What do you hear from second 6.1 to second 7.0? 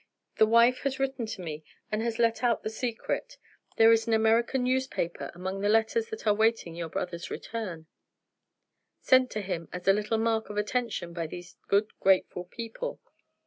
are waiting your